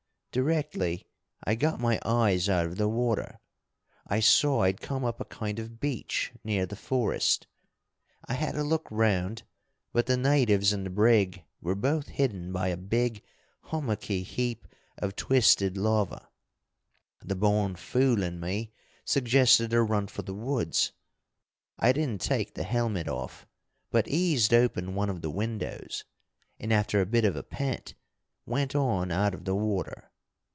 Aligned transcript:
Directly 0.33 1.09
I 1.43 1.55
got 1.55 1.81
my 1.81 1.99
eyes 2.05 2.47
out 2.47 2.65
of 2.65 2.77
the 2.77 2.87
water, 2.87 3.41
I 4.07 4.21
saw 4.21 4.61
I'd 4.61 4.79
come 4.79 5.03
up 5.03 5.19
a 5.19 5.25
kind 5.25 5.59
of 5.59 5.81
beach 5.81 6.31
near 6.41 6.65
the 6.65 6.77
forest. 6.77 7.47
I 8.23 8.35
had 8.35 8.55
a 8.55 8.63
look 8.63 8.87
round, 8.89 9.43
but 9.91 10.05
the 10.05 10.15
natives 10.15 10.71
and 10.71 10.85
the 10.85 10.89
brig 10.89 11.43
were 11.59 11.75
both 11.75 12.07
hidden 12.07 12.53
by 12.53 12.69
a 12.69 12.77
big, 12.77 13.21
hummucky 13.65 14.23
heap 14.23 14.65
of 14.99 15.17
twisted 15.17 15.75
lava, 15.75 16.29
the 17.21 17.35
born 17.35 17.75
fool 17.75 18.23
in 18.23 18.39
me 18.39 18.71
suggested 19.03 19.73
a 19.73 19.81
run 19.81 20.07
for 20.07 20.21
the 20.21 20.33
woods. 20.33 20.93
I 21.77 21.91
didn't 21.91 22.21
take 22.21 22.53
the 22.53 22.63
helmet 22.63 23.09
off, 23.09 23.45
but 23.89 24.07
eased 24.07 24.53
open 24.53 24.95
one 24.95 25.09
of 25.09 25.19
the 25.21 25.29
windows, 25.29 26.05
and, 26.57 26.71
after 26.71 27.01
a 27.01 27.05
bit 27.05 27.25
of 27.25 27.35
a 27.35 27.43
pant, 27.43 27.95
went 28.45 28.73
on 28.75 29.11
out 29.11 29.33
of 29.33 29.43
the 29.43 29.55
water. 29.55 30.07